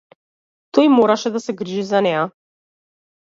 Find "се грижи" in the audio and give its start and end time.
1.43-1.83